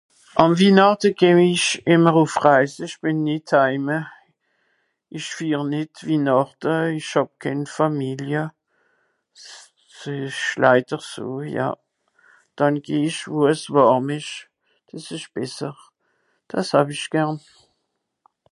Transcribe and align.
Àn 0.41 0.51
Wihnàchte 0.57 1.07
gew 1.19 1.37
ich 1.53 1.67
immer 1.95 2.15
ùff 2.23 2.35
Reise, 2.45 2.81
ich 2.87 2.97
bin 3.03 3.17
nie 3.27 3.41
t 3.49 3.51
heime, 3.61 3.97
ich 5.17 5.27
fiir 5.35 5.61
nìtt 5.73 5.95
Wihnàchte, 6.07 6.71
ich 6.99 7.11
hàb 7.15 7.29
kenn 7.41 7.61
Fàmilie. 7.75 8.43
S 9.41 9.43
ìsch 10.17 10.45
leider 10.63 11.01
so 11.11 11.27
ja, 11.57 11.67
dànn 12.57 12.77
geh 12.85 13.03
ich 13.09 13.21
wo 13.33 13.41
es 13.53 13.63
wàrm 13.73 14.07
ìsch, 14.19 14.35
es 14.95 15.05
ìsch 15.17 15.31
besser. 15.35 15.75
Dàs 16.49 16.69
hàw 16.75 16.87
ich 16.95 17.05
gärn. 17.13 17.37